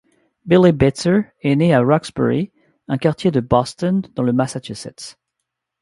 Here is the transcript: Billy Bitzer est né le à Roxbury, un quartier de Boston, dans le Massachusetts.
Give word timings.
Billy 0.47 0.71
Bitzer 0.71 1.29
est 1.43 1.55
né 1.55 1.67
le 1.69 1.75
à 1.75 1.83
Roxbury, 1.85 2.51
un 2.87 2.97
quartier 2.97 3.29
de 3.29 3.39
Boston, 3.39 4.01
dans 4.15 4.23
le 4.23 4.33
Massachusetts. 4.33 5.15